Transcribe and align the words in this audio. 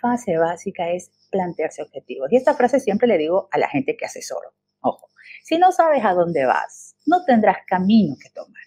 fase 0.00 0.36
básica 0.36 0.90
es 0.90 1.10
plantearse 1.30 1.82
objetivos. 1.82 2.32
Y 2.32 2.36
esta 2.36 2.54
frase 2.54 2.80
siempre 2.80 3.08
le 3.08 3.18
digo 3.18 3.48
a 3.50 3.58
la 3.58 3.68
gente 3.68 3.96
que 3.96 4.06
asesoro. 4.06 4.54
Ojo, 4.80 5.08
si 5.42 5.58
no 5.58 5.72
sabes 5.72 6.04
a 6.04 6.14
dónde 6.14 6.44
vas, 6.46 6.96
no 7.06 7.24
tendrás 7.24 7.58
camino 7.66 8.16
que 8.20 8.30
tomar. 8.30 8.62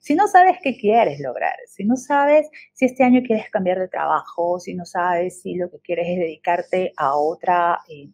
Si 0.00 0.14
no 0.14 0.26
sabes 0.26 0.58
qué 0.62 0.76
quieres 0.76 1.20
lograr, 1.20 1.56
si 1.66 1.84
no 1.84 1.96
sabes 1.96 2.48
si 2.72 2.86
este 2.86 3.04
año 3.04 3.20
quieres 3.26 3.50
cambiar 3.50 3.78
de 3.78 3.88
trabajo, 3.88 4.58
si 4.58 4.74
no 4.74 4.86
sabes 4.86 5.42
si 5.42 5.54
lo 5.54 5.70
que 5.70 5.80
quieres 5.80 6.06
es 6.08 6.18
dedicarte 6.18 6.92
a 6.96 7.16
otro 7.16 7.76
eh, 7.88 8.08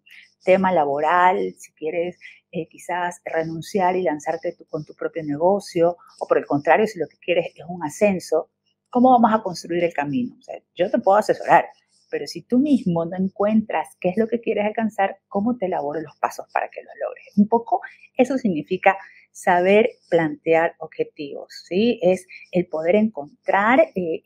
tema 0.44 0.72
laboral, 0.72 1.54
si 1.56 1.72
quieres 1.72 2.18
eh, 2.50 2.68
quizás 2.68 3.20
renunciar 3.24 3.96
y 3.96 4.02
lanzarte 4.02 4.56
con 4.68 4.84
tu 4.84 4.94
propio 4.94 5.22
negocio, 5.24 5.96
o 6.20 6.26
por 6.26 6.38
el 6.38 6.46
contrario, 6.46 6.86
si 6.86 6.98
lo 6.98 7.06
que 7.06 7.18
quieres 7.18 7.46
es 7.54 7.64
un 7.68 7.82
ascenso, 7.84 8.50
¿cómo 8.90 9.10
vamos 9.10 9.32
a 9.32 9.42
construir 9.42 9.84
el 9.84 9.92
camino? 9.92 10.36
yo 10.74 10.90
te 10.90 10.98
puedo 10.98 11.18
asesorar, 11.18 11.66
pero 12.14 12.28
si 12.28 12.42
tú 12.42 12.60
mismo 12.60 13.04
no 13.04 13.16
encuentras 13.16 13.88
qué 13.98 14.10
es 14.10 14.16
lo 14.16 14.28
que 14.28 14.40
quieres 14.40 14.64
alcanzar, 14.66 15.18
¿cómo 15.26 15.56
te 15.56 15.66
elaboro 15.66 16.00
los 16.00 16.16
pasos 16.18 16.46
para 16.52 16.68
que 16.68 16.80
lo 16.80 16.90
logres? 17.04 17.26
Un 17.36 17.48
poco 17.48 17.80
eso 18.16 18.38
significa 18.38 18.96
saber 19.32 19.90
plantear 20.08 20.76
objetivos, 20.78 21.64
¿sí? 21.66 21.98
Es 22.02 22.28
el 22.52 22.68
poder 22.68 22.94
encontrar 22.94 23.80
eh, 23.96 24.22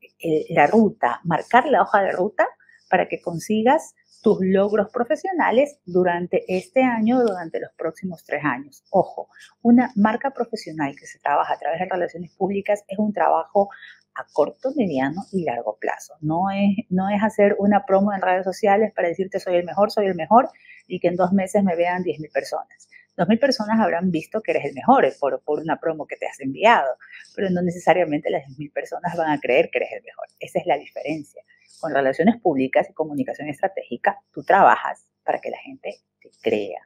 eh, 0.00 0.46
la 0.48 0.66
ruta, 0.66 1.20
marcar 1.24 1.68
la 1.68 1.82
hoja 1.82 2.00
de 2.00 2.12
ruta 2.12 2.48
para 2.88 3.06
que 3.06 3.20
consigas 3.20 3.94
tus 4.22 4.38
logros 4.40 4.88
profesionales 4.90 5.78
durante 5.84 6.44
este 6.48 6.82
año 6.82 7.20
durante 7.20 7.60
los 7.60 7.72
próximos 7.76 8.24
tres 8.24 8.42
años. 8.44 8.82
Ojo, 8.88 9.28
una 9.60 9.92
marca 9.94 10.30
profesional 10.30 10.96
que 10.98 11.06
se 11.06 11.18
trabaja 11.18 11.52
a 11.52 11.58
través 11.58 11.80
de 11.80 11.86
relaciones 11.86 12.34
públicas 12.34 12.82
es 12.88 12.98
un 12.98 13.12
trabajo 13.12 13.68
a 14.14 14.26
corto, 14.32 14.72
mediano 14.76 15.24
y 15.32 15.44
largo 15.44 15.78
plazo. 15.78 16.14
No 16.20 16.50
es, 16.50 16.86
no 16.88 17.08
es 17.08 17.22
hacer 17.22 17.56
una 17.58 17.84
promo 17.86 18.12
en 18.12 18.20
redes 18.20 18.44
sociales 18.44 18.92
para 18.94 19.08
decirte 19.08 19.40
soy 19.40 19.56
el 19.56 19.64
mejor, 19.64 19.90
soy 19.90 20.06
el 20.06 20.14
mejor 20.14 20.50
y 20.86 21.00
que 21.00 21.08
en 21.08 21.16
dos 21.16 21.32
meses 21.32 21.62
me 21.62 21.76
vean 21.76 22.02
10.000 22.02 22.32
personas. 22.32 22.88
2.000 23.16 23.38
personas 23.38 23.80
habrán 23.80 24.10
visto 24.10 24.40
que 24.40 24.52
eres 24.52 24.64
el 24.64 24.74
mejor 24.74 25.06
por, 25.18 25.40
por 25.42 25.60
una 25.60 25.78
promo 25.78 26.06
que 26.06 26.16
te 26.16 26.26
has 26.26 26.40
enviado, 26.40 26.96
pero 27.34 27.50
no 27.50 27.62
necesariamente 27.62 28.30
las 28.30 28.44
10.000 28.44 28.72
personas 28.72 29.16
van 29.16 29.30
a 29.30 29.40
creer 29.40 29.70
que 29.70 29.78
eres 29.78 29.92
el 29.92 30.02
mejor. 30.02 30.26
Esa 30.38 30.58
es 30.58 30.66
la 30.66 30.78
diferencia. 30.78 31.42
Con 31.80 31.94
relaciones 31.94 32.40
públicas 32.40 32.88
y 32.90 32.92
comunicación 32.92 33.48
estratégica, 33.48 34.18
tú 34.32 34.42
trabajas 34.42 35.06
para 35.24 35.38
que 35.40 35.50
la 35.50 35.58
gente 35.58 35.96
te 36.20 36.30
crea, 36.42 36.80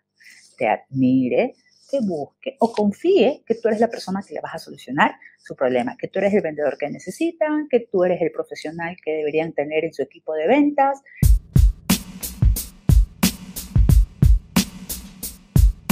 te 0.56 0.68
admire, 0.68 1.54
te 1.90 2.00
busque 2.00 2.56
o 2.60 2.72
confíe 2.72 3.42
que 3.46 3.54
tú 3.54 3.68
eres 3.68 3.80
la 3.80 3.88
persona 3.88 4.22
que 4.26 4.34
le 4.34 4.40
vas 4.40 4.54
a 4.54 4.58
solucionar 4.58 5.16
su 5.38 5.54
problema, 5.54 5.96
que 5.98 6.08
tú 6.08 6.18
eres 6.18 6.34
el 6.34 6.40
vendedor 6.40 6.76
que 6.78 6.88
necesitan, 6.88 7.68
que 7.68 7.80
tú 7.80 8.04
eres 8.04 8.20
el 8.22 8.32
profesional 8.32 8.96
que 9.02 9.12
deberían 9.12 9.52
tener 9.52 9.84
en 9.84 9.92
su 9.92 10.02
equipo 10.02 10.34
de 10.34 10.48
ventas, 10.48 11.02